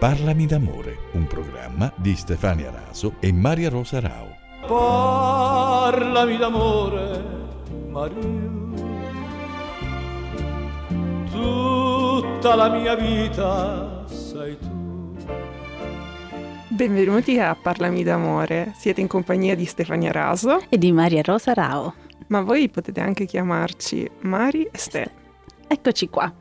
[0.00, 4.34] Parlami d'amore, un programma di Stefania Raso e Maria Rosa Rao.
[4.66, 7.22] Parlami d'amore,
[7.86, 8.48] Maria.
[11.30, 15.14] Tutta la mia vita sei tu.
[16.68, 18.72] Benvenuti a Parlami d'amore.
[18.78, 21.92] Siete in compagnia di Stefania Raso e di Maria Rosa Rao.
[22.28, 25.10] Ma voi potete anche chiamarci Mari e Ste.
[25.68, 26.39] Eccoci qua.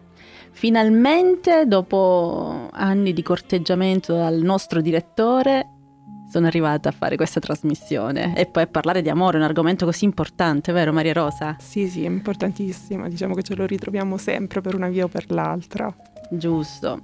[0.52, 5.74] Finalmente, dopo anni di corteggiamento dal nostro direttore,
[6.30, 10.06] sono arrivata a fare questa trasmissione e poi a parlare di amore, un argomento così
[10.06, 11.56] importante, vero Maria Rosa?
[11.60, 15.32] Sì, sì, è importantissimo, diciamo che ce lo ritroviamo sempre per una via o per
[15.32, 15.94] l'altra.
[16.30, 17.02] Giusto.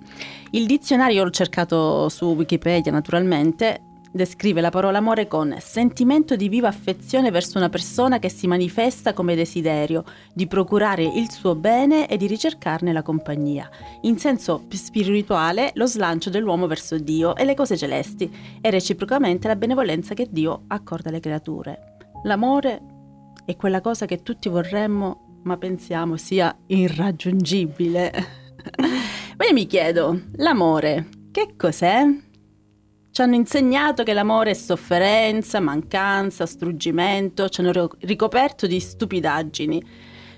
[0.52, 3.82] Il dizionario l'ho cercato su Wikipedia naturalmente
[4.16, 9.14] descrive la parola amore con sentimento di viva affezione verso una persona che si manifesta
[9.14, 13.70] come desiderio di procurare il suo bene e di ricercarne la compagnia.
[14.04, 19.58] In senso spirituale, lo slancio dell'uomo verso Dio e le cose celesti e reciprocamente la
[19.58, 21.98] benevolenza che Dio accorda alle creature.
[22.24, 22.82] L'amore
[23.44, 28.14] è quella cosa che tutti vorremmo, ma pensiamo sia irraggiungibile.
[29.38, 32.25] Ma io mi chiedo, l'amore, che cos'è?
[33.16, 39.82] Ci hanno insegnato che l'amore è sofferenza, mancanza, struggimento, ci hanno ricoperto di stupidaggini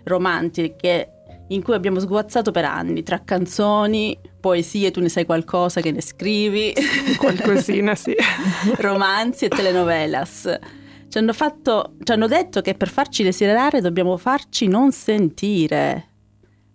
[0.03, 1.13] romantiche
[1.47, 6.03] in cui abbiamo sguazzato per anni, tra canzoni, poesie, tu ne sai qualcosa che ne
[6.03, 6.71] scrivi.
[7.17, 8.15] Qualcosina, sì.
[8.77, 10.59] romanzi e telenovelas.
[11.07, 16.09] Ci hanno, fatto, ci hanno detto che per farci desiderare dobbiamo farci non sentire.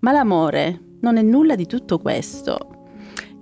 [0.01, 2.72] Ma l'amore non è nulla di tutto questo.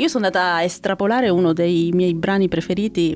[0.01, 3.15] Io sono andata a estrapolare uno dei miei brani preferiti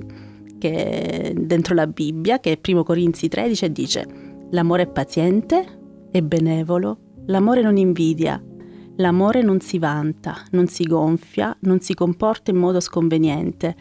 [0.58, 4.06] che dentro la Bibbia, che è 1 Corinzi 13 e dice
[4.50, 8.38] L'amore è paziente e benevolo, l'amore non invidia,
[8.96, 13.74] l'amore non si vanta, non si gonfia, non si comporta in modo sconveniente,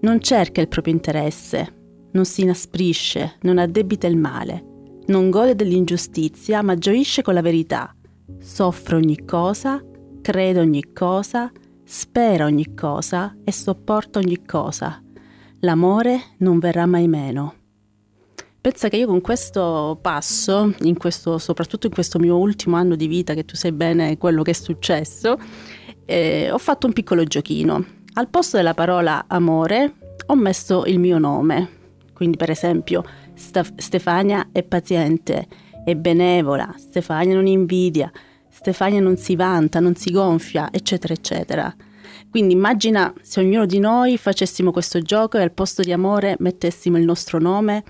[0.00, 1.74] non cerca il proprio interesse,
[2.12, 4.64] non si inasprisce, non addebita il male,
[5.06, 7.96] non gode dell'ingiustizia, ma gioisce con la verità,
[8.38, 9.82] soffre ogni cosa,
[10.20, 11.50] crede ogni cosa,
[11.92, 15.02] spera ogni cosa e sopporta ogni cosa.
[15.62, 17.54] L'amore non verrà mai meno.
[18.60, 23.08] Pensa che io con questo passo, in questo, soprattutto in questo mio ultimo anno di
[23.08, 25.36] vita, che tu sai bene quello che è successo,
[26.04, 27.84] eh, ho fatto un piccolo giochino.
[28.14, 29.94] Al posto della parola amore
[30.26, 31.78] ho messo il mio nome.
[32.12, 33.02] Quindi per esempio
[33.34, 35.48] Stefania è paziente,
[35.84, 38.12] è benevola, Stefania non invidia,
[38.60, 41.74] Stefania non si vanta, non si gonfia, eccetera, eccetera.
[42.28, 46.98] Quindi immagina se ognuno di noi facessimo questo gioco e al posto di amore mettessimo
[46.98, 47.82] il nostro nome,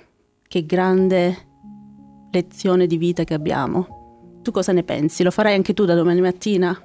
[0.46, 1.48] che grande
[2.30, 4.38] lezione di vita che abbiamo.
[4.44, 5.24] Tu cosa ne pensi?
[5.24, 6.80] Lo farai anche tu da domani mattina?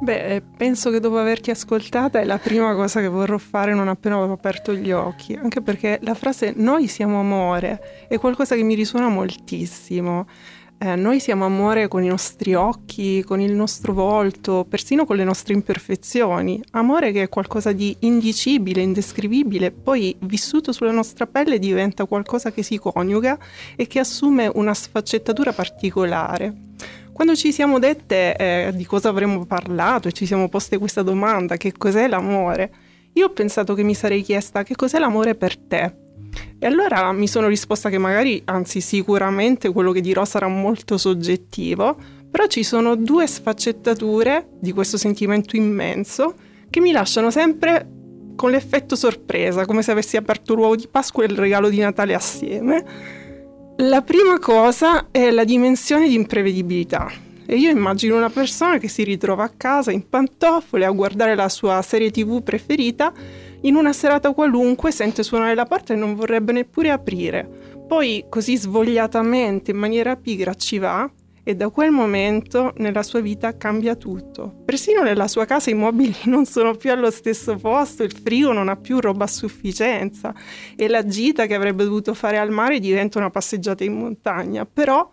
[0.00, 3.86] Beh, eh, penso che dopo averti ascoltata è la prima cosa che vorrò fare non
[3.86, 8.64] appena ho aperto gli occhi, anche perché la frase noi siamo amore è qualcosa che
[8.64, 10.26] mi risuona moltissimo.
[10.84, 15.22] Eh, noi siamo amore con i nostri occhi, con il nostro volto, persino con le
[15.22, 16.60] nostre imperfezioni.
[16.72, 22.64] Amore che è qualcosa di indicibile, indescrivibile, poi vissuto sulla nostra pelle diventa qualcosa che
[22.64, 23.38] si coniuga
[23.76, 26.52] e che assume una sfaccettatura particolare.
[27.12, 31.56] Quando ci siamo dette eh, di cosa avremmo parlato e ci siamo poste questa domanda,
[31.56, 32.72] che cos'è l'amore,
[33.12, 36.01] io ho pensato che mi sarei chiesta che cos'è l'amore per te
[36.58, 41.96] e allora mi sono risposta che magari, anzi sicuramente quello che dirò sarà molto soggettivo,
[42.30, 46.34] però ci sono due sfaccettature di questo sentimento immenso
[46.70, 47.86] che mi lasciano sempre
[48.36, 52.14] con l'effetto sorpresa, come se avessi aperto l'uovo di Pasqua e il regalo di Natale
[52.14, 52.84] assieme.
[53.78, 57.10] La prima cosa è la dimensione di imprevedibilità.
[57.44, 61.48] E io immagino una persona che si ritrova a casa in pantofole a guardare la
[61.48, 63.12] sua serie tv preferita
[63.62, 67.48] in una serata qualunque sente suonare la porta e non vorrebbe neppure aprire.
[67.86, 71.10] Poi così svogliatamente, in maniera pigra, ci va
[71.44, 74.62] e da quel momento nella sua vita cambia tutto.
[74.64, 78.68] Persino nella sua casa i mobili non sono più allo stesso posto, il frigo non
[78.68, 80.34] ha più roba a sufficienza
[80.76, 84.64] e la gita che avrebbe dovuto fare al mare diventa una passeggiata in montagna.
[84.64, 85.08] Però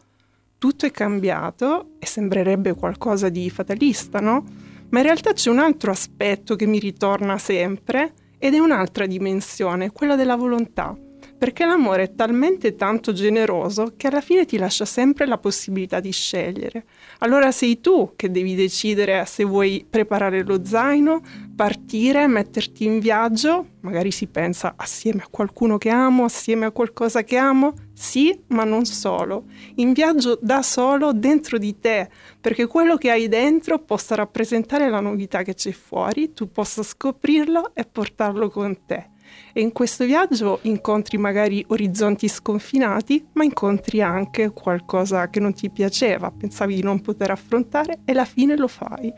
[0.57, 4.44] tutto è cambiato e sembrerebbe qualcosa di fatalista, no?
[4.89, 9.91] Ma in realtà c'è un altro aspetto che mi ritorna sempre ed è un'altra dimensione,
[9.91, 10.97] quella della volontà.
[11.39, 16.12] Perché l'amore è talmente tanto generoso che alla fine ti lascia sempre la possibilità di
[16.12, 16.83] scegliere.
[17.19, 21.21] Allora sei tu che devi decidere se vuoi preparare lo zaino,
[21.56, 27.24] partire, metterti in viaggio, magari si pensa assieme a qualcuno che amo, assieme a qualcosa
[27.24, 29.45] che amo, sì, ma non solo,
[29.75, 32.09] in viaggio da solo dentro di te,
[32.41, 37.71] perché quello che hai dentro possa rappresentare la novità che c'è fuori, tu possa scoprirlo
[37.74, 39.12] e portarlo con te.
[39.53, 45.69] E in questo viaggio incontri magari orizzonti sconfinati, ma incontri anche qualcosa che non ti
[45.69, 49.11] piaceva, pensavi di non poter affrontare e alla fine lo fai,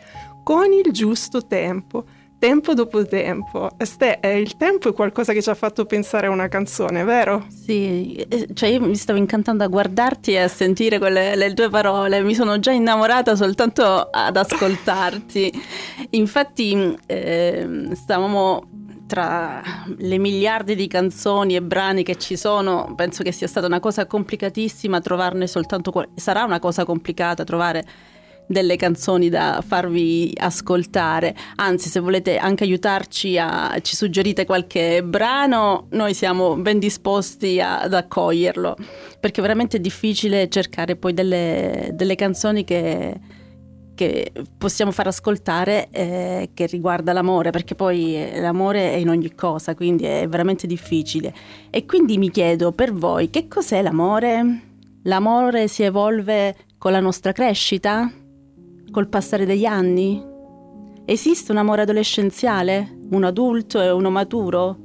[0.43, 2.05] con il giusto tempo
[2.41, 3.69] tempo dopo tempo.
[3.77, 7.45] Ste, eh, il tempo è qualcosa che ci ha fatto pensare a una canzone, vero?
[7.49, 11.69] Sì, eh, cioè io mi stavo incantando a guardarti e a sentire quelle, le tue
[11.69, 15.51] parole, mi sono già innamorata soltanto ad ascoltarti.
[16.11, 18.69] Infatti eh, stavamo
[19.11, 19.61] tra
[19.97, 24.05] le miliardi di canzoni e brani che ci sono, penso che sia stata una cosa
[24.05, 27.83] complicatissima trovarne soltanto sarà una cosa complicata trovare
[28.47, 31.35] delle canzoni da farvi ascoltare.
[31.57, 37.81] Anzi, se volete anche aiutarci a ci suggerite qualche brano, noi siamo ben disposti a,
[37.81, 38.77] ad accoglierlo,
[39.19, 43.19] perché è veramente difficile cercare poi delle, delle canzoni che
[44.01, 49.35] che possiamo far ascoltare eh, che riguarda l'amore, perché poi eh, l'amore è in ogni
[49.35, 51.31] cosa, quindi è veramente difficile.
[51.69, 54.69] E quindi mi chiedo per voi che cos'è l'amore?
[55.03, 58.11] L'amore si evolve con la nostra crescita?
[58.89, 60.19] Col passare degli anni?
[61.05, 62.97] Esiste un amore adolescenziale?
[63.11, 64.77] Uno adulto e uno maturo?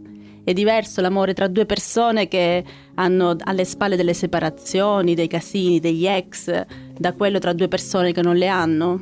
[0.47, 2.63] È diverso l'amore tra due persone che
[2.95, 6.65] hanno alle spalle delle separazioni, dei casini, degli ex,
[6.97, 9.01] da quello tra due persone che non le hanno?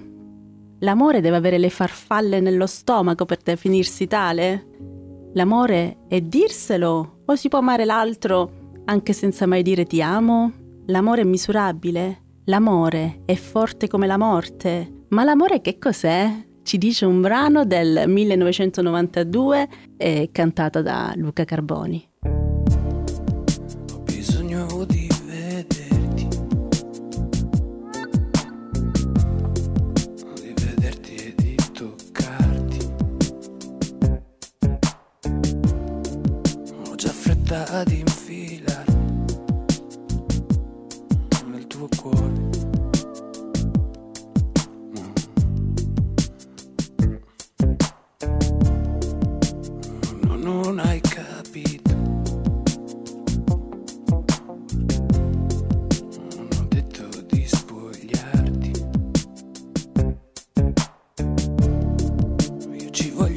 [0.79, 4.69] L'amore deve avere le farfalle nello stomaco per definirsi tale?
[5.35, 10.50] L'amore è dirselo o si può amare l'altro anche senza mai dire ti amo?
[10.87, 12.23] L'amore è misurabile?
[12.44, 15.05] L'amore è forte come la morte?
[15.08, 16.52] Ma l'amore che cos'è?
[16.64, 19.69] Ci dice un brano del 1992
[19.99, 22.08] eh, cantata da Luca Carboni.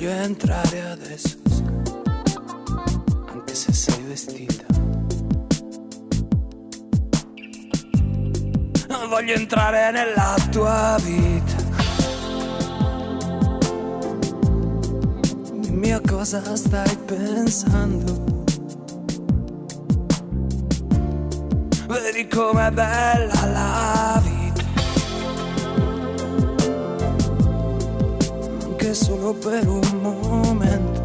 [0.07, 1.37] Ci voglio entrare adesso
[3.51, 4.65] se sei vestita.
[9.09, 11.55] Voglio entrare nella tua vita.
[15.59, 18.45] Dimmi a cosa stai pensando.
[21.87, 24.36] Vedi com'è bella la vita.
[28.87, 30.96] Anche solo per un momento.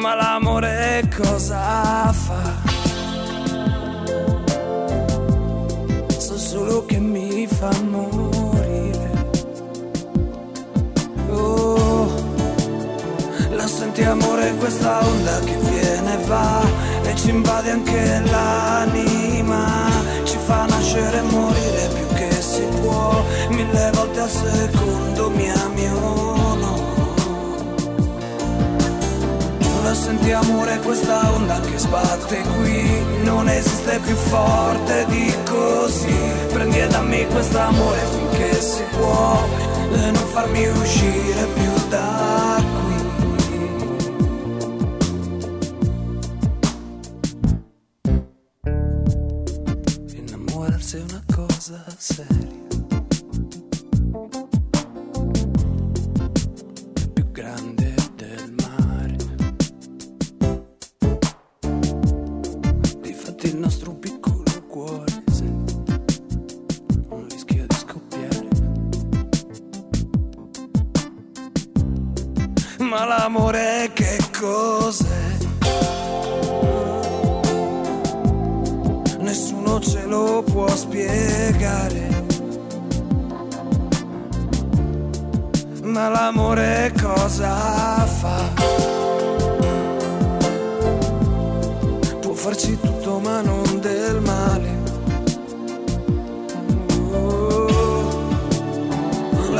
[0.00, 2.42] ma l'amore cosa fa?
[6.18, 9.10] So solo che mi fa morire.
[11.30, 12.06] Oh,
[13.50, 16.62] la senti amore questa onda che viene e va
[17.02, 19.90] e ci invade anche l'anima,
[20.24, 25.88] ci fa nascere e morire più che si può, mille volte al secondo mi ami.
[25.88, 26.47] Oh.
[29.88, 33.04] nulla, senti amore questa onda che sbatte qui.
[33.22, 36.16] Non esiste più forte di così.
[36.52, 39.46] Prendi e dammi quest'amore finché si può
[39.92, 42.27] E non farmi uscire più da
[73.58, 75.36] l'amore che cos'è?
[79.18, 82.06] Nessuno ce lo può spiegare.
[85.82, 88.52] Ma l'amore cosa fa?
[92.20, 93.57] Può farci tutto ma non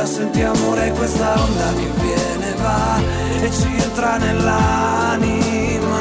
[0.09, 2.99] senti amore questa onda che viene e va
[3.41, 5.99] e ci entra nell'anima,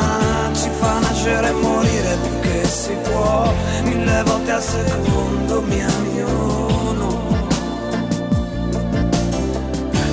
[0.54, 7.36] ci fa nascere e morire più che si può, mille volte al secondo mi ognuno.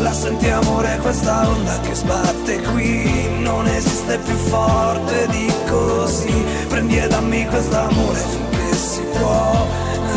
[0.02, 6.98] La senti amore questa onda che sbatte qui, non esiste più forte di così, prendi
[6.98, 9.66] e dammi quest'amore finché si può.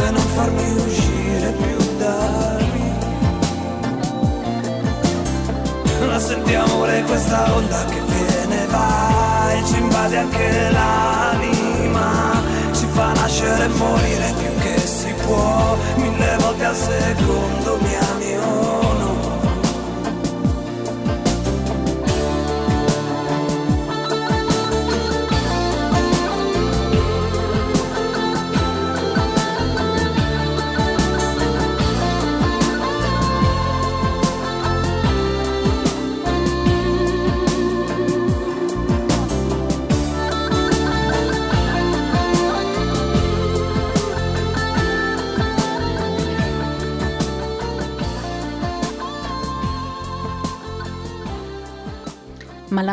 [0.05, 2.68] E non farmi uscire più da
[6.19, 6.25] lì.
[6.25, 12.87] La senti amore questa onda che viene e va e ci invade anche l'anima, ci
[12.91, 18.37] fa nascere e morire più che si può, mille volte al secondo mi ami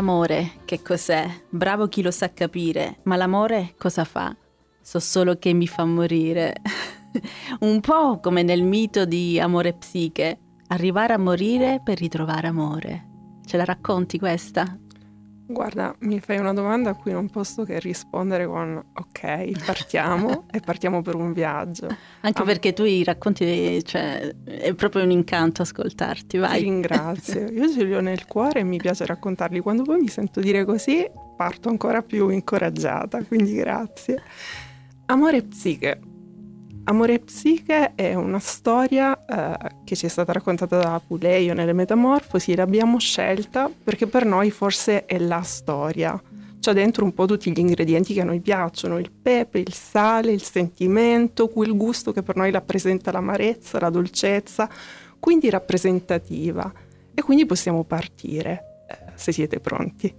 [0.06, 1.28] l'amore che cos'è?
[1.50, 3.00] Bravo chi lo sa capire.
[3.06, 4.36] Ma l'amore cosa fa?
[4.80, 6.58] So solo che mi fa morire.
[7.62, 10.38] Un po' come nel mito di Amore Psiche.
[10.68, 13.08] Arrivare a morire per ritrovare amore.
[13.46, 14.78] Ce la racconti questa?
[15.48, 20.60] Guarda, mi fai una domanda a cui non posso che rispondere con ok, partiamo e
[20.60, 21.88] partiamo per un viaggio.
[22.22, 26.62] Anche Am- perché tu i racconti, cioè, è proprio un incanto ascoltarti, Ti vai.
[26.64, 27.48] ringrazio.
[27.54, 29.60] Io ce li ho nel cuore e mi piace raccontarli.
[29.60, 34.22] Quando poi mi sento dire così, parto ancora più incoraggiata, quindi grazie.
[35.08, 36.00] Amore e psiche.
[36.88, 41.74] Amore e psiche è una storia eh, che ci è stata raccontata da Puleio nelle
[41.74, 46.22] Metamorfosi e l'abbiamo scelta perché per noi forse è la storia.
[46.60, 50.32] C'ha dentro un po' tutti gli ingredienti che a noi piacciono, il pepe, il sale,
[50.32, 54.70] il sentimento, quel gusto che per noi rappresenta l'amarezza, la dolcezza,
[55.20, 56.72] quindi rappresentativa.
[57.16, 60.14] E quindi possiamo partire, eh, se siete pronti.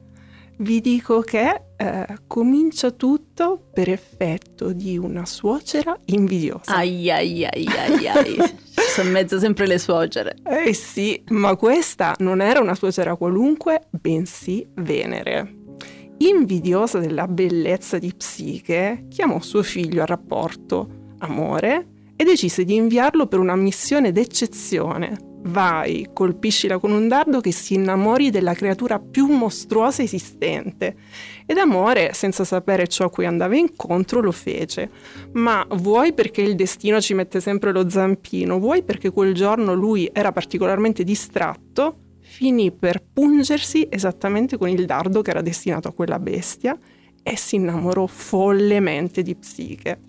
[0.59, 6.75] Vi dico che eh, comincia tutto per effetto di una suocera invidiosa.
[6.75, 8.37] Ai ai ai ai ai.
[8.95, 10.37] Sono in mezzo sempre le suocere.
[10.45, 15.54] Eh sì, ma questa non era una suocera qualunque, bensì Venere.
[16.18, 23.26] Invidiosa della bellezza di Psiche, chiamò suo figlio al rapporto amore e decise di inviarlo
[23.26, 25.35] per una missione d'eccezione.
[25.47, 30.97] Vai, colpiscila con un dardo che si innamori della creatura più mostruosa esistente.
[31.49, 34.91] Ed amore, senza sapere ciò a cui andava incontro, lo fece.
[35.35, 40.11] Ma vuoi perché il destino ci mette sempre lo zampino, vuoi perché quel giorno lui
[40.12, 46.19] era particolarmente distratto, finì per pungersi esattamente con il dardo che era destinato a quella
[46.19, 46.76] bestia
[47.23, 50.00] e si innamorò follemente di Psiche.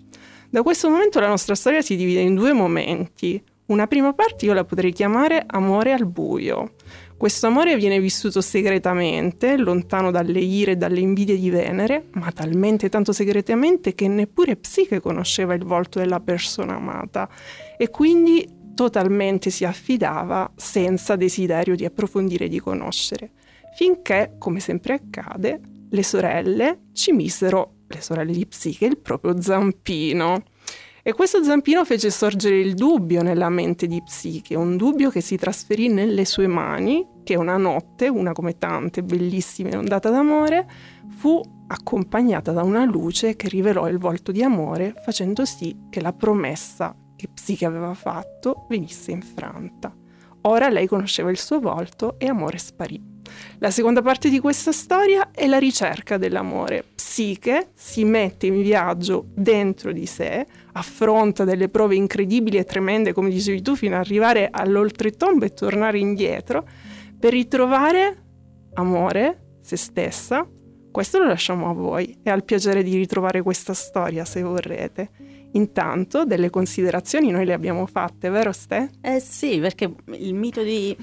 [0.50, 3.40] Da questo momento la nostra storia si divide in due momenti.
[3.66, 6.72] Una prima parte io la potrei chiamare amore al buio.
[7.18, 12.88] Questo amore viene vissuto segretamente, lontano dalle ire e dalle invidie di Venere, ma talmente
[12.88, 17.28] tanto segretamente che neppure Psiche conosceva il volto della persona amata
[17.76, 23.32] e quindi totalmente si affidava senza desiderio di approfondire e di conoscere,
[23.74, 25.60] finché, come sempre accade,
[25.90, 30.44] le sorelle ci misero, le sorelle di Psiche, il proprio zampino.
[31.08, 35.38] E questo zampino fece sorgere il dubbio nella mente di Psiche, un dubbio che si
[35.38, 40.68] trasferì nelle sue mani, che una notte, una come tante, bellissima e ondata d'amore,
[41.16, 46.12] fu accompagnata da una luce che rivelò il volto di amore, facendo sì che la
[46.12, 49.90] promessa che Psiche aveva fatto venisse infranta.
[50.42, 53.16] Ora lei conosceva il suo volto e amore sparì.
[53.58, 56.84] La seconda parte di questa storia è la ricerca dell'amore.
[56.94, 60.46] Psiche si mette in viaggio dentro di sé,
[60.78, 65.98] affronta delle prove incredibili e tremende, come dicevi tu, fino ad arrivare all'oltretomba e tornare
[65.98, 66.66] indietro,
[67.18, 68.24] per ritrovare
[68.74, 70.48] amore, se stessa.
[70.90, 75.10] Questo lo lasciamo a voi e al piacere di ritrovare questa storia, se vorrete.
[75.52, 78.90] Intanto delle considerazioni noi le abbiamo fatte, vero Ste?
[79.00, 80.96] Eh sì, perché il mito di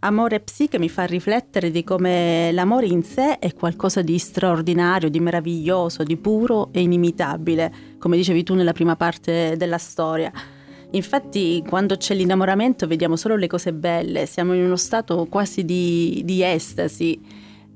[0.00, 5.10] Amore e psiche mi fa riflettere di come l'amore in sé è qualcosa di straordinario,
[5.10, 10.30] di meraviglioso, di puro e inimitabile, come dicevi tu nella prima parte della storia.
[10.92, 16.22] Infatti quando c'è l'innamoramento vediamo solo le cose belle, siamo in uno stato quasi di,
[16.24, 17.20] di estasi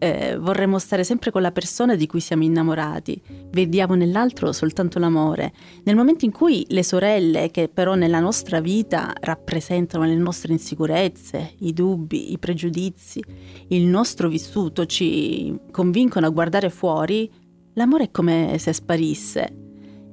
[0.02, 5.52] eh, vorremmo stare sempre con la persona di cui siamo innamorati, vediamo nell'altro soltanto l'amore.
[5.85, 11.52] Nel momento in cui le sorelle, che però nella nostra vita rappresentano le nostre insicurezze,
[11.61, 13.23] i dubbi, i pregiudizi,
[13.68, 17.30] il nostro vissuto ci convincono a guardare fuori,
[17.75, 19.56] l'amore è come se sparisse.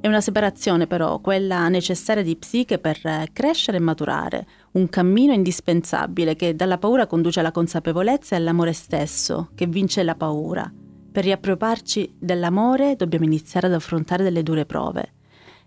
[0.01, 3.01] È una separazione però, quella necessaria di psiche per
[3.34, 9.50] crescere e maturare, un cammino indispensabile che dalla paura conduce alla consapevolezza e all'amore stesso,
[9.56, 10.72] che vince la paura.
[11.12, 15.14] Per riappropriarci dell'amore dobbiamo iniziare ad affrontare delle dure prove.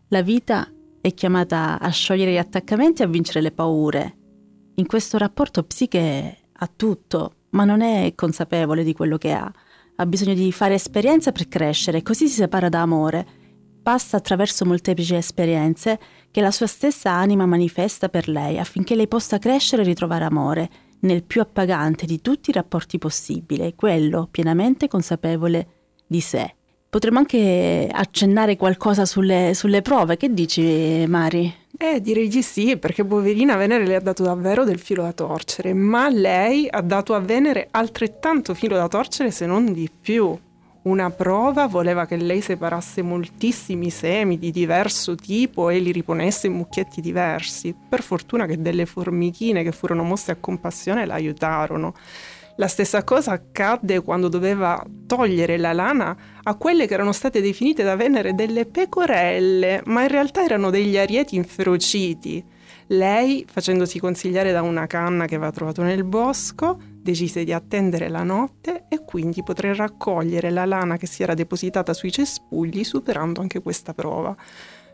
[0.09, 4.17] La vita è chiamata a sciogliere gli attaccamenti e a vincere le paure.
[4.77, 9.53] In questo rapporto psiche ha tutto, ma non è consapevole di quello che ha.
[9.97, 13.41] Ha bisogno di fare esperienza per crescere, così si separa da amore
[13.83, 15.99] passa attraverso molteplici esperienze
[16.33, 20.71] che la sua stessa anima manifesta per lei affinché lei possa crescere e ritrovare amore
[21.01, 25.67] nel più appagante di tutti i rapporti possibili, quello pienamente consapevole
[26.07, 26.55] di sé.
[26.89, 31.53] Potremmo anche accennare qualcosa sulle, sulle prove, che dici Mari?
[31.77, 35.75] Eh, direi di sì, perché poverina Venere le ha dato davvero del filo da torcere,
[35.75, 40.39] ma lei ha dato a Venere altrettanto filo da torcere se non di più
[40.83, 46.55] una prova voleva che lei separasse moltissimi semi di diverso tipo e li riponesse in
[46.55, 47.73] mucchietti diversi.
[47.89, 51.95] Per fortuna che delle formichine che furono mosse a compassione la aiutarono.
[52.57, 57.83] La stessa cosa accadde quando doveva togliere la lana a quelle che erano state definite
[57.85, 62.45] da Venere delle pecorelle, ma in realtà erano degli arieti inferociti.
[62.89, 68.23] Lei, facendosi consigliare da una canna che aveva trovato nel bosco, decise di attendere la
[68.23, 73.61] notte e quindi poter raccogliere la lana che si era depositata sui cespugli superando anche
[73.61, 74.35] questa prova.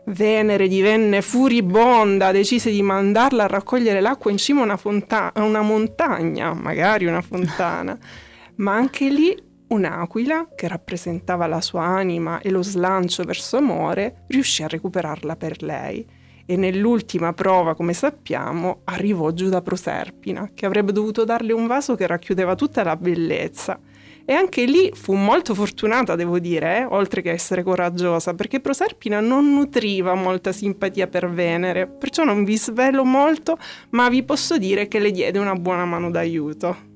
[0.05, 5.43] Venere divenne furibonda, decise di mandarla a raccogliere l'acqua in cima a una, fonta- a
[5.43, 7.97] una montagna, magari una fontana,
[8.57, 14.63] ma anche lì un'aquila, che rappresentava la sua anima e lo slancio verso amore, riuscì
[14.63, 16.17] a recuperarla per lei
[16.49, 21.93] e nell'ultima prova, come sappiamo, arrivò giù da Proserpina, che avrebbe dovuto darle un vaso
[21.93, 23.79] che racchiudeva tutta la bellezza.
[24.25, 26.85] E anche lì fu molto fortunata, devo dire, eh?
[26.85, 32.57] oltre che essere coraggiosa, perché Proserpina non nutriva molta simpatia per Venere, perciò non vi
[32.57, 33.55] svelo molto,
[33.91, 36.87] ma vi posso dire che le diede una buona mano d'aiuto.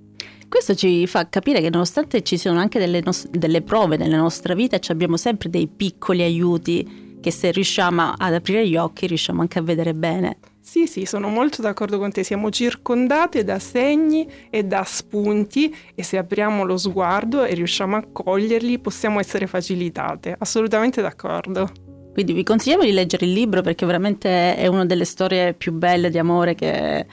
[0.50, 4.56] Questo ci fa capire che nonostante ci siano anche delle, nos- delle prove nella nostra
[4.56, 9.58] vita, abbiamo sempre dei piccoli aiuti che se riusciamo ad aprire gli occhi riusciamo anche
[9.58, 10.40] a vedere bene.
[10.60, 16.04] Sì, sì, sono molto d'accordo con te, siamo circondate da segni e da spunti e
[16.04, 21.70] se apriamo lo sguardo e riusciamo a coglierli possiamo essere facilitate, assolutamente d'accordo.
[22.12, 26.10] Quindi vi consigliamo di leggere il libro perché veramente è una delle storie più belle
[26.10, 27.06] di amore che,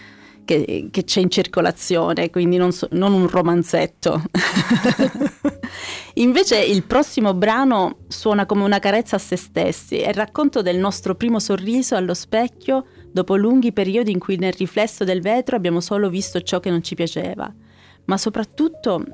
[0.51, 4.21] che, che c'è in circolazione, quindi non, so, non un romanzetto.
[6.15, 10.77] Invece il prossimo brano suona come una carezza a se stessi, è il racconto del
[10.77, 15.81] nostro primo sorriso allo specchio dopo lunghi periodi in cui nel riflesso del vetro abbiamo
[15.81, 17.53] solo visto ciò che non ci piaceva.
[18.07, 19.05] Ma soprattutto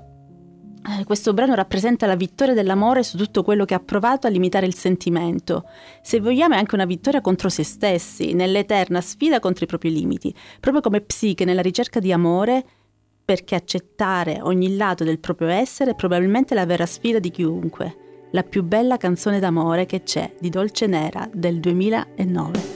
[1.04, 4.74] questo brano rappresenta la vittoria dell'amore su tutto quello che ha provato a limitare il
[4.74, 5.64] sentimento.
[6.02, 10.34] Se vogliamo è anche una vittoria contro se stessi, nell'eterna sfida contro i propri limiti,
[10.60, 12.64] proprio come Psiche nella ricerca di amore
[13.26, 18.28] perché accettare ogni lato del proprio essere è probabilmente la vera sfida di chiunque.
[18.30, 22.75] La più bella canzone d'amore che c'è di Dolce Nera del 2009.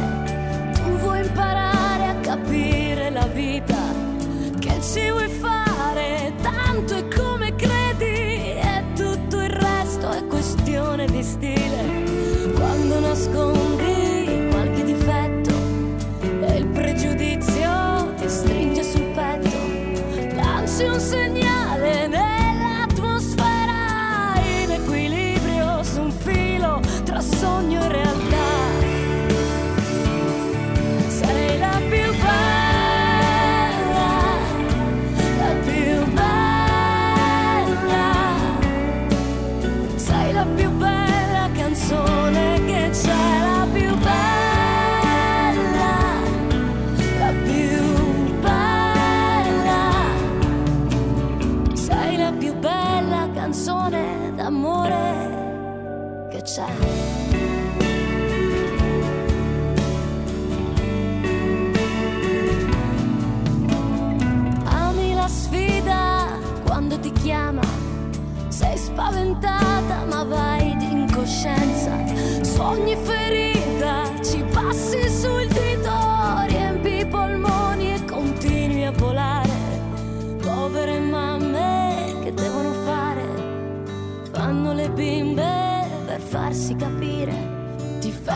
[4.93, 5.20] fare?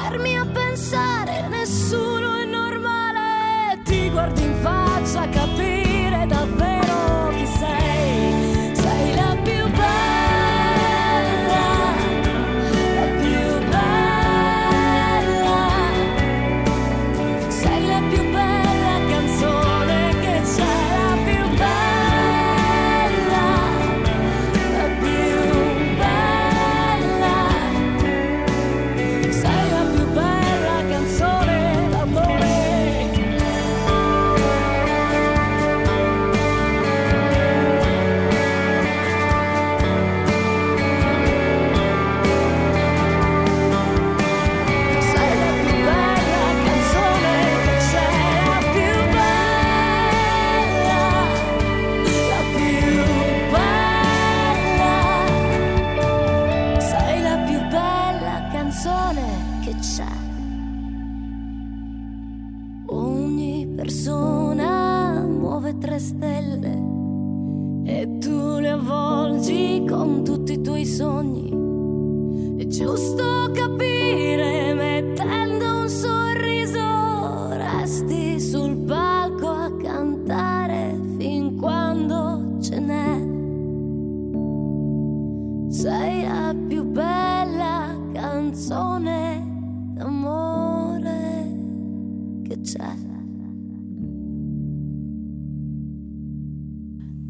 [0.07, 5.29] Fermi a pensare, nessuno è normale, ti guardi in faccia a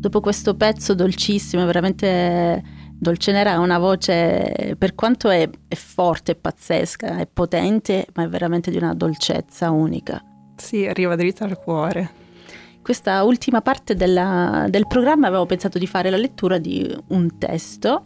[0.05, 2.61] Dopo questo pezzo dolcissimo, veramente
[2.95, 8.27] Dolcenera ha una voce, per quanto è, è forte, è pazzesca, è potente, ma è
[8.27, 10.23] veramente di una dolcezza unica.
[10.57, 12.11] Sì, arriva dritto al cuore.
[12.83, 18.03] Questa ultima parte della- del programma avevo pensato di fare la lettura di un testo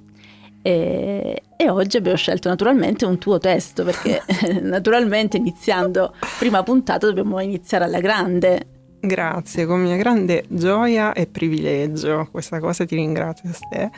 [0.62, 4.24] e, e oggi abbiamo scelto naturalmente un tuo testo perché
[4.64, 8.79] naturalmente iniziando prima puntata dobbiamo iniziare alla grande.
[9.02, 12.28] Grazie, con mia grande gioia e privilegio.
[12.32, 13.92] Questa cosa ti ringrazio, Ste.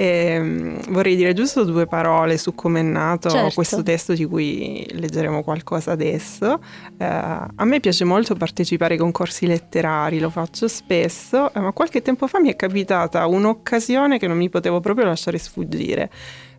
[0.00, 3.52] E, vorrei dire giusto due parole su come è nato Certo.
[3.52, 6.60] questo testo di cui leggeremo qualcosa adesso.
[6.96, 12.00] Eh, a me piace molto partecipare ai concorsi letterari, lo faccio spesso, eh, ma qualche
[12.00, 16.10] tempo fa mi è capitata un'occasione che non mi potevo proprio lasciare sfuggire.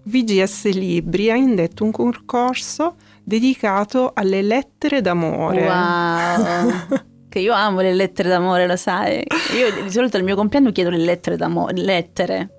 [0.03, 5.65] VGS Libri ha indetto un concorso dedicato alle lettere d'amore.
[5.65, 7.07] Wow!
[7.29, 9.23] che io amo le lettere d'amore, lo sai.
[9.55, 12.49] Io di solito al mio compleanno chiedo le lettere d'amore, lettere.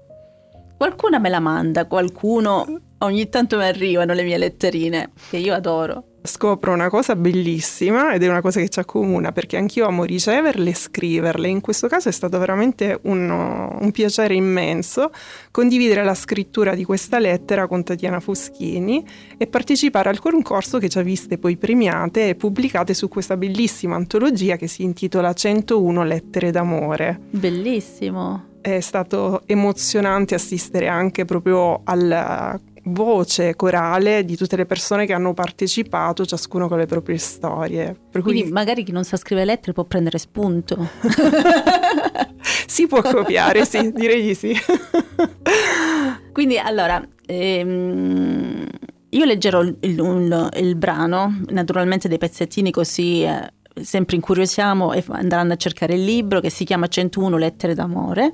[0.77, 2.65] Qualcuna me la manda, qualcuno
[2.99, 6.05] ogni tanto mi arrivano le mie letterine, che io adoro.
[6.23, 10.71] Scopro una cosa bellissima ed è una cosa che ci accomuna perché anch'io amo riceverle
[10.71, 11.49] e scriverle.
[11.49, 15.11] In questo caso è stato veramente un, un piacere immenso
[15.51, 19.03] condividere la scrittura di questa lettera con Tatiana Foschini
[19.39, 23.97] e partecipare al concorso che ci ha viste poi premiate e pubblicate su questa bellissima
[23.97, 27.19] antologia che si intitola 101 lettere d'amore.
[27.31, 28.49] Bellissimo.
[28.61, 35.35] È stato emozionante assistere anche proprio alla voce corale di tutte le persone che hanno
[35.35, 37.97] partecipato, ciascuno con le proprie storie.
[38.11, 40.89] Cui Quindi magari chi non sa scrivere lettere può prendere spunto.
[42.67, 44.55] si può copiare, sì, direi di sì.
[46.33, 48.67] Quindi allora, ehm,
[49.11, 55.53] io leggerò il, il- il brano, naturalmente dei pezzettini così eh, sempre incuriosiamo e andranno
[55.53, 58.33] a cercare il libro che si chiama 101 lettere d'amore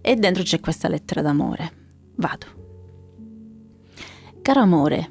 [0.00, 1.72] e dentro c'è questa lettera d'amore.
[2.16, 2.63] Vado.
[4.44, 5.10] Caro amore,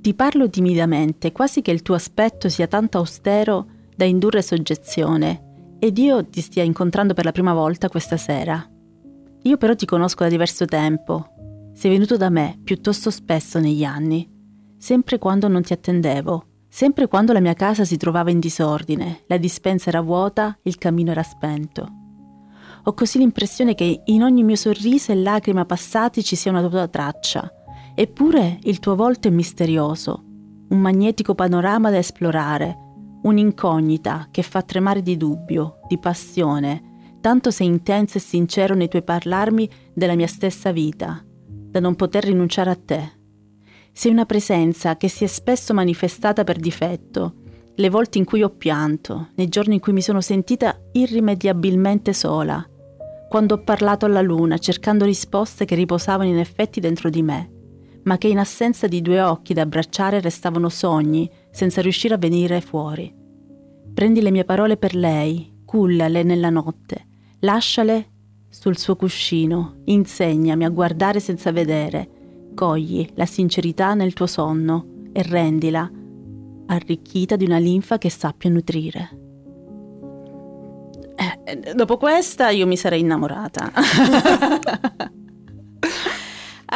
[0.00, 5.98] ti parlo timidamente, quasi che il tuo aspetto sia tanto austero da indurre soggezione ed
[5.98, 8.64] io ti stia incontrando per la prima volta questa sera.
[9.42, 11.72] Io però ti conosco da diverso tempo.
[11.74, 14.30] Sei venuto da me piuttosto spesso negli anni,
[14.76, 19.38] sempre quando non ti attendevo, sempre quando la mia casa si trovava in disordine, la
[19.38, 21.88] dispensa era vuota, il camino era spento.
[22.84, 26.86] Ho così l'impressione che in ogni mio sorriso e lacrima passati ci sia una tua
[26.86, 27.52] traccia.
[28.00, 30.22] Eppure il tuo volto è misterioso,
[30.68, 32.76] un magnetico panorama da esplorare,
[33.22, 39.02] un'incognita che fa tremare di dubbio, di passione, tanto sei intenso e sincero nei tuoi
[39.02, 43.12] parlarmi della mia stessa vita, da non poter rinunciare a te.
[43.90, 47.34] Sei una presenza che si è spesso manifestata per difetto,
[47.74, 52.64] le volte in cui ho pianto, nei giorni in cui mi sono sentita irrimediabilmente sola,
[53.28, 57.56] quando ho parlato alla luna cercando risposte che riposavano in effetti dentro di me,
[58.04, 62.60] ma che in assenza di due occhi da abbracciare restavano sogni senza riuscire a venire
[62.60, 63.14] fuori.
[63.92, 67.06] Prendi le mie parole per lei, cullale nella notte,
[67.40, 68.10] lasciale
[68.48, 72.08] sul suo cuscino, insegnami a guardare senza vedere,
[72.54, 75.90] cogli la sincerità nel tuo sonno e rendila
[76.66, 79.26] arricchita di una linfa che sappia nutrire.
[81.44, 83.72] Eh, dopo questa io mi sarei innamorata.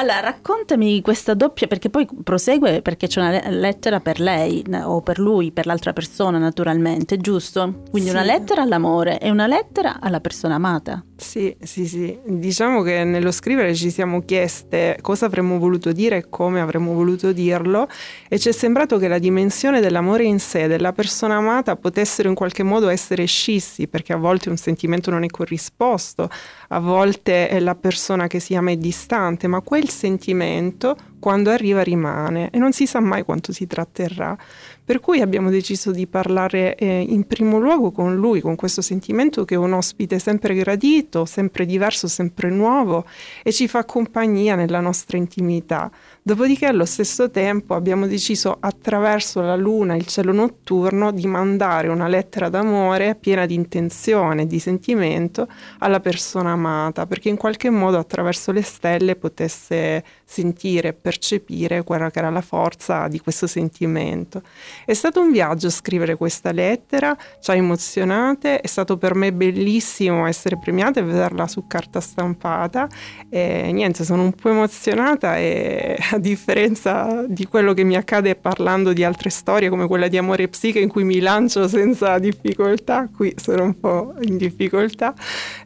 [0.03, 5.21] Allora, raccontami questa doppia, perché poi prosegue perché c'è una lettera per lei o per
[5.21, 7.83] lui, per l'altra persona naturalmente, giusto?
[7.89, 8.17] Quindi sì.
[8.17, 11.05] una lettera all'amore e una lettera alla persona amata.
[11.15, 12.19] Sì, sì, sì.
[12.25, 17.31] Diciamo che nello scrivere ci siamo chieste cosa avremmo voluto dire e come avremmo voluto
[17.31, 17.87] dirlo
[18.29, 22.35] e ci è sembrato che la dimensione dell'amore in sé, della persona amata, potessero in
[22.35, 26.29] qualche modo essere scissi, perché a volte un sentimento non è corrisposto,
[26.71, 32.51] a volte la persona che si ama è distante, ma quel sentimento quando arriva rimane
[32.51, 34.37] e non si sa mai quanto si tratterrà.
[34.85, 39.45] Per cui abbiamo deciso di parlare eh, in primo luogo con lui, con questo sentimento
[39.45, 43.07] che è un ospite sempre gradito, sempre diverso, sempre nuovo
[43.45, 45.91] e ci fa compagnia nella nostra intimità.
[46.25, 52.07] Dopodiché allo stesso tempo abbiamo deciso attraverso la luna, il cielo notturno, di mandare una
[52.07, 55.49] lettera d'amore piena di intenzione, di sentimento
[55.81, 62.11] alla persona amata, perché in qualche modo attraverso le stelle potesse sentire e percepire quella
[62.11, 64.41] che era la forza di questo sentimento.
[64.87, 70.27] È stato un viaggio scrivere questa lettera, ci ha emozionate, è stato per me bellissimo
[70.27, 72.89] essere premiata e vederla su carta stampata
[73.29, 78.95] e niente, sono un po' emozionata e a differenza di quello che mi accade parlando
[78.95, 83.09] di altre storie come quella di Amore e Psiche in cui mi lancio senza difficoltà,
[83.15, 85.15] qui sono un po' in difficoltà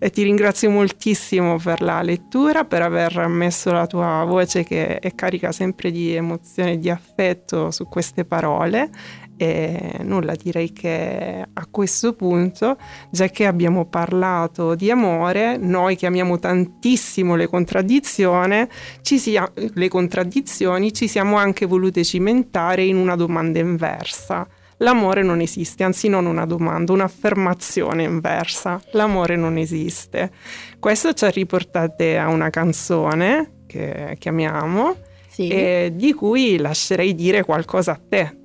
[0.01, 5.15] e ti ringrazio moltissimo per la lettura, per aver messo la tua voce che è
[5.15, 8.91] carica sempre di emozione e di affetto su queste parole
[9.37, 12.79] e nulla, direi che a questo punto,
[13.11, 18.67] già che abbiamo parlato di amore, noi che amiamo tantissimo le contraddizioni,
[19.03, 24.47] ci sia, le contraddizioni, ci siamo anche volute cimentare in una domanda inversa.
[24.79, 28.81] L'amore non esiste, anzi non una domanda, un'affermazione inversa.
[28.93, 30.31] L'amore non esiste.
[30.79, 34.97] Questo ci ha riportate a una canzone che chiamiamo
[35.29, 35.49] sì.
[35.49, 38.45] e di cui lascerei dire qualcosa a te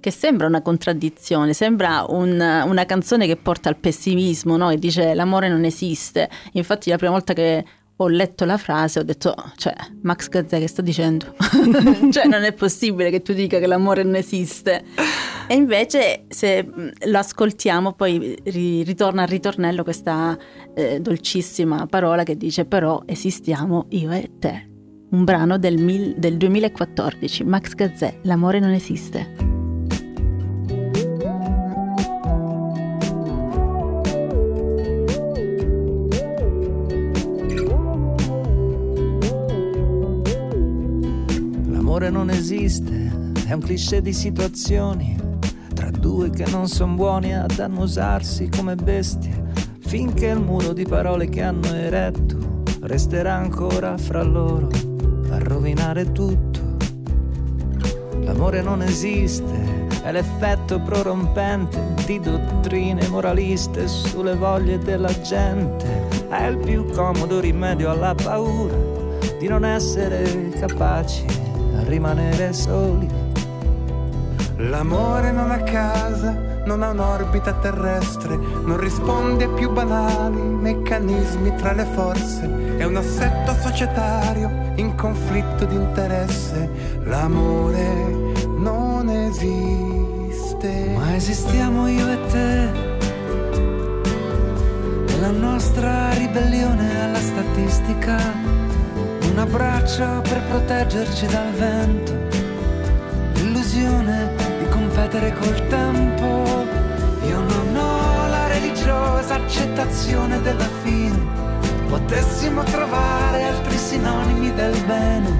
[0.00, 4.70] che sembra una contraddizione, sembra un, una canzone che porta al pessimismo, no?
[4.70, 6.28] e dice l'amore non esiste.
[6.52, 7.64] Infatti la prima volta che
[8.00, 11.34] ho letto la frase ho detto, cioè, Max Gazzè che sta dicendo?
[12.10, 14.84] cioè, non è possibile che tu dica che l'amore non esiste.
[15.48, 16.68] E invece se
[17.06, 20.36] lo ascoltiamo poi ritorna al ritornello questa
[20.74, 24.66] eh, dolcissima parola che dice però esistiamo io e te.
[25.10, 29.57] Un brano del, mil, del 2014, Max Gazzè, L'amore non esiste.
[41.98, 43.10] L'amore non esiste,
[43.48, 45.16] è un cliché di situazioni
[45.74, 51.28] tra due che non sono buoni ad annusarsi come bestie, finché il muro di parole
[51.28, 54.68] che hanno eretto resterà ancora fra loro
[55.30, 56.60] a rovinare tutto.
[58.20, 66.58] L'amore non esiste, è l'effetto prorompente di dottrine moraliste sulle voglie della gente, è il
[66.58, 68.76] più comodo rimedio alla paura
[69.36, 71.46] di non essere capaci
[71.84, 73.08] rimanere soli.
[74.56, 81.72] L'amore non ha casa, non ha un'orbita terrestre, non risponde ai più banali meccanismi tra
[81.72, 86.68] le forze, è un assetto societario in conflitto di interesse.
[87.04, 90.94] L'amore non esiste.
[90.96, 92.96] Ma esistiamo io e te.
[95.20, 98.16] la nostra ribellione alla statistica,
[99.38, 102.12] un abbraccio per proteggerci dal vento,
[103.34, 106.66] l'illusione di competere col tempo.
[107.24, 111.16] Io non ho la religiosa accettazione della fine,
[111.86, 115.32] potessimo trovare altri sinonimi del bene,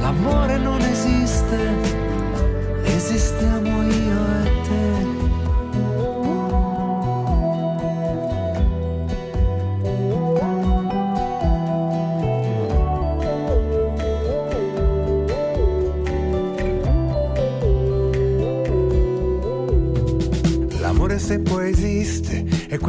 [0.00, 1.58] l'amore non esiste,
[2.82, 5.17] esistiamo io e te.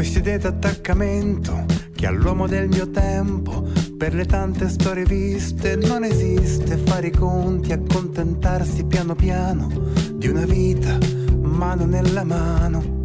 [0.02, 6.04] Esiste è quest'idea d'attaccamento che all'uomo del mio tempo, per le tante storie viste, non
[6.04, 9.68] esiste fare i conti, accontentarsi piano piano
[10.14, 10.98] di una vita,
[11.42, 13.04] mano nella mano.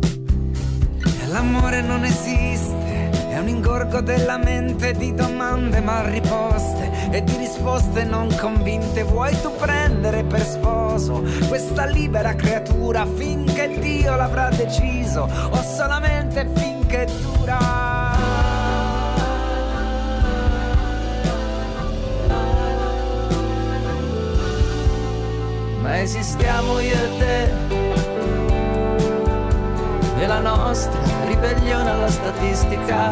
[1.31, 8.05] L'amore non esiste, è un ingorgo della mente di domande mal riposte e di risposte
[8.05, 9.03] non convinte.
[9.03, 16.74] Vuoi tu prendere per sposo questa libera creatura finché Dio l'avrà deciso o solamente finché
[26.05, 27.51] esistiamo io e te.
[30.19, 33.09] E la nostra ribellione alla statistica,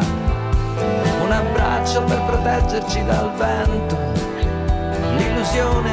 [1.21, 3.97] un abbraccio per proteggerci dal vento,
[5.17, 5.91] l'illusione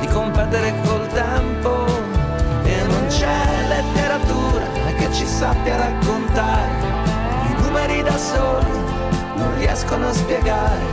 [0.00, 1.86] di competere col tempo.
[2.64, 4.66] E non c'è letteratura
[4.98, 6.70] che ci sappia raccontare,
[7.48, 8.80] i numeri da soli
[9.36, 10.84] non riescono a spiegare,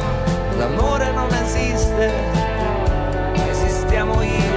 [0.58, 2.12] l'amore non esiste,
[3.50, 4.49] esistiamo io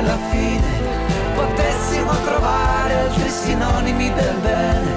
[0.00, 0.78] della fine.
[1.34, 4.92] Potessimo trovare altri sinonimi del bene.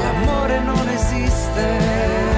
[0.00, 2.37] L'amore non esiste.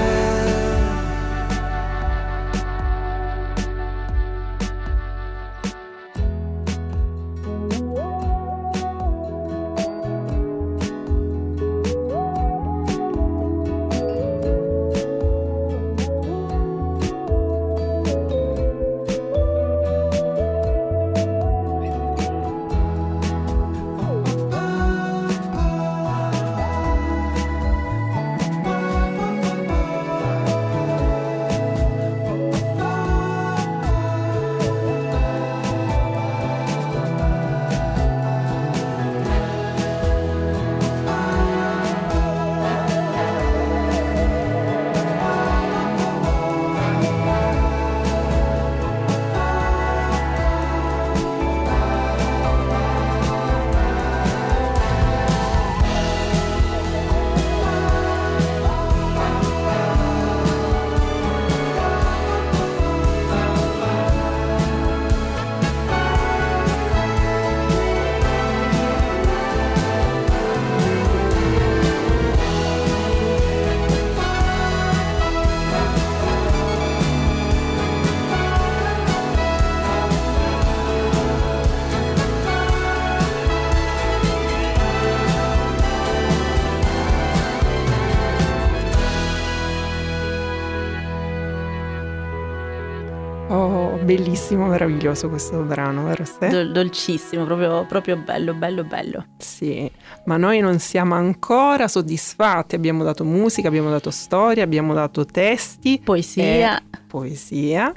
[94.15, 96.49] Bellissimo, meraviglioso questo brano, vero Ste?
[96.49, 99.25] Dol- dolcissimo, proprio, proprio bello, bello, bello.
[99.37, 99.89] Sì,
[100.25, 106.01] ma noi non siamo ancora soddisfatti, abbiamo dato musica, abbiamo dato storia, abbiamo dato testi,
[106.03, 106.77] Poesia.
[106.77, 107.93] e poesia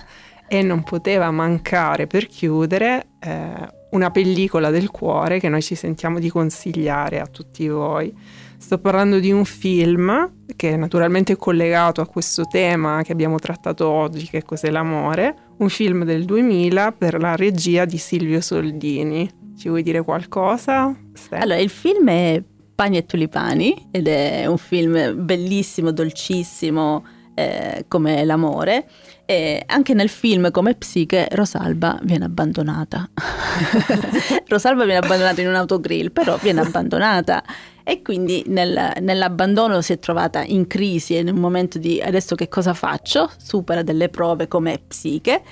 [0.46, 6.18] e non poteva mancare per chiudere eh, una pellicola del cuore che noi ci sentiamo
[6.18, 8.14] di consigliare a tutti voi.
[8.56, 13.88] Sto parlando di un film che naturalmente è collegato a questo tema che abbiamo trattato
[13.88, 19.28] oggi, che cos'è l'amore, un film del 2000 per la regia di Silvio Soldini.
[19.57, 20.94] Ci vuoi dire qualcosa?
[21.12, 21.36] Ste?
[21.36, 22.42] Allora, il film è
[22.74, 28.88] Pani e tulipani ed è un film bellissimo, dolcissimo, eh, come l'amore.
[29.24, 33.09] E anche nel film, come Psiche, Rosalba viene abbandonata.
[34.48, 37.44] Rosalba viene abbandonata in un autogrill, però viene abbandonata.
[37.85, 42.35] E quindi nel- nell'abbandono si è trovata in crisi e in un momento di adesso
[42.35, 43.30] che cosa faccio?
[43.37, 45.43] Supera delle prove come Psiche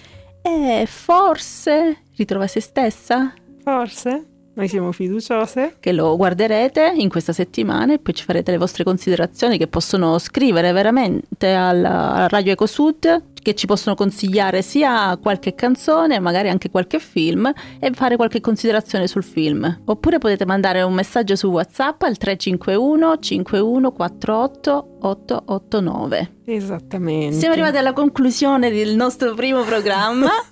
[0.40, 3.34] e forse ritrova se stessa?
[3.62, 4.26] Forse?
[4.54, 5.76] Noi siamo fiduciose.
[5.80, 10.18] Che lo guarderete in questa settimana e poi ci farete le vostre considerazioni che possono
[10.18, 16.70] scrivere veramente alla, alla Radio EcoSud che ci possono consigliare sia qualche canzone, magari anche
[16.70, 19.82] qualche film e fare qualche considerazione sul film.
[19.84, 26.34] Oppure potete mandare un messaggio su WhatsApp al 351 5148 889.
[26.44, 27.36] Esattamente.
[27.36, 30.30] Siamo arrivati alla conclusione del nostro primo programma.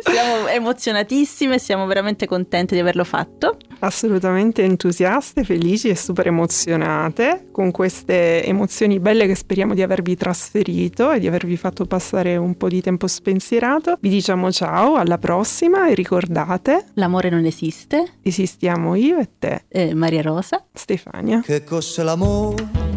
[0.00, 3.56] siamo emozionatissime, siamo veramente contenti di averlo fatto.
[3.78, 11.10] Assolutamente entusiaste, felici e super emozionate con queste emozioni belle che speriamo di avervi trasferito
[11.10, 13.96] e di avervi fatto passare un po' di tempo spensierato.
[14.00, 18.14] Vi diciamo ciao, alla prossima e ricordate, l'amore non esiste.
[18.22, 19.64] Esistiamo io e te.
[19.68, 20.64] Eh, Maria Rosa.
[20.72, 21.40] Stefania.
[21.40, 22.92] Che cos'è l'amore?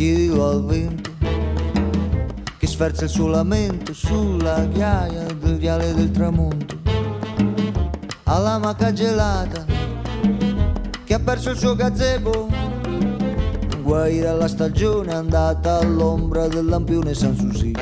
[0.00, 1.10] chiedilo al vento
[2.56, 6.78] che sferza il suo lamento sulla ghiaia del viale del tramonto
[8.24, 9.66] alla maca gelata
[11.04, 12.48] che ha perso il suo gazebo
[13.90, 17.80] guai dalla stagione andata all'ombra del lampione San Susino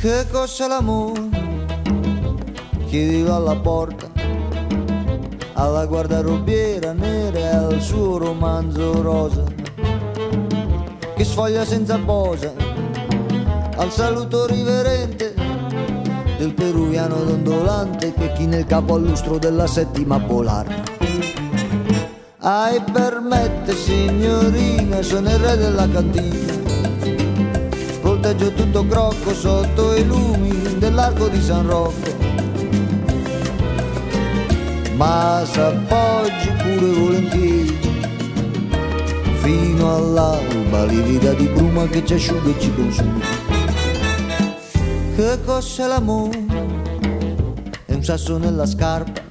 [0.00, 1.28] che cos'è l'amore?
[2.86, 4.10] Chiedilo alla porta?
[5.52, 9.44] Alla guardarobiera nera e al suo romanzo rosa.
[11.14, 12.52] Che sfoglia senza posa?
[13.76, 15.32] Al saluto riverente
[16.38, 20.98] del peruviano dondolante che chi nel capo al lustro della settima polare.
[22.40, 22.80] Ai
[23.28, 26.52] permette signorina, sono il re della cantina,
[28.00, 32.16] volteggio tutto crocco sotto i lumi dell'arco di San Rocco.
[34.96, 37.78] Ma s'appoggi pure volentieri
[39.42, 43.20] fino all'alba, livida di bruma che ci asciuga e ci consuma.
[45.14, 46.44] Che cos'è l'amore?
[47.84, 49.27] È un sasso nella scarpa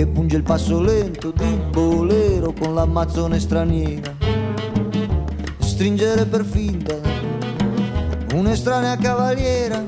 [0.00, 4.16] che punge il passo lento di bolero con l'ammazzone straniera.
[5.58, 6.96] Stringere per finta
[8.32, 9.84] un'estranea cavaliera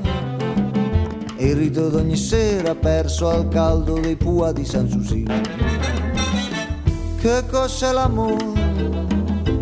[1.35, 5.33] e il rito d'ogni sera perso al caldo dei pua di San Susino.
[7.19, 8.61] Che cos'è l'amore?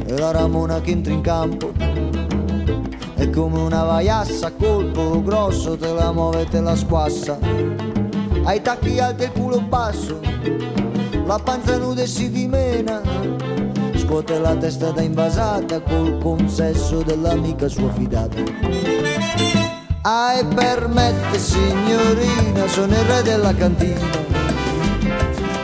[0.06, 1.72] e la Ramona che entra in campo
[3.16, 7.40] è come una vaiassa colpo grosso te la muove e te la squassa
[8.44, 10.20] ai tacchi alti e il culo basso
[11.32, 13.02] la panza nuda e si dimena.
[13.96, 18.36] Scuote la testa da invasata col consesso dell'amica sua fidata.
[20.02, 24.10] Ai permette signorina sono il re della cantina.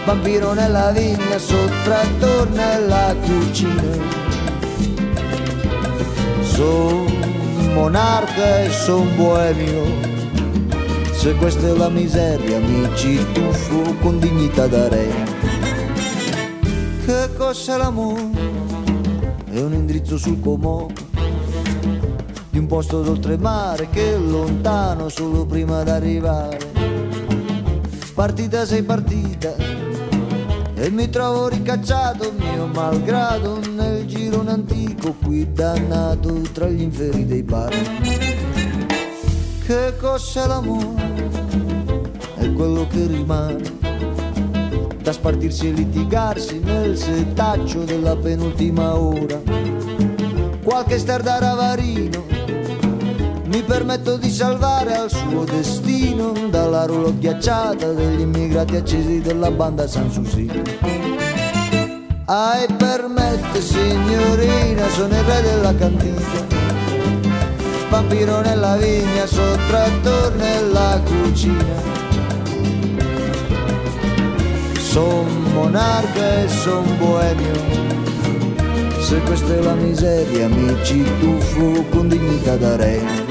[0.05, 4.15] Vampiro nella vigna, sottrattor nella cucina.
[6.43, 7.05] Son
[7.73, 10.16] monarca e son boemio.
[11.27, 15.09] Se questa è la miseria mi ci tuffo con dignità da re.
[17.05, 18.29] Che cos'è l'amore?
[19.51, 20.89] È un indirizzo sul Como
[22.49, 26.59] di un posto d'oltremare che è lontano solo prima d'arrivare.
[28.13, 29.53] Partita sei partita
[30.75, 37.43] e mi trovo ricacciato mio malgrado nel girone antico qui dannato tra gli inferi dei
[37.43, 38.46] bar
[39.67, 41.19] che cos'è l'amore?
[42.37, 43.75] È quello che rimane
[45.01, 49.41] da spartirsi e litigarsi nel setaccio della penultima ora.
[50.63, 52.23] Qualche ster ravarino
[53.47, 59.85] mi permetto di salvare al suo destino dalla rulo ghiacciata degli immigrati accesi della banda
[59.85, 60.61] San Susino.
[62.23, 66.66] Ai permette signorina, sono il re della cantina,
[67.89, 71.95] vampiro nella vigna, sottrattor nella cucina.
[74.79, 77.53] Son monarca e son boemio,
[78.99, 83.26] se questa è la miseria mi ci tuffo con dignità da re.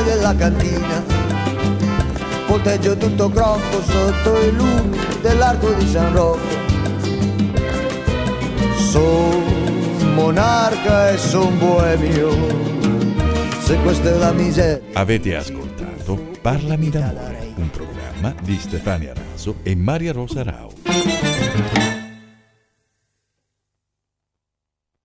[0.00, 1.02] Re della cantina.
[2.46, 6.58] Volteggio tutto crocco sotto i lumi dell'arco di San Rocco.
[8.76, 12.30] Son monarca e son boemio.
[13.60, 14.80] Se questa è la miseria.
[14.94, 20.59] Avete ascoltato Parlami d'amore, un programma di Stefania Raso e Maria Rosa Rao.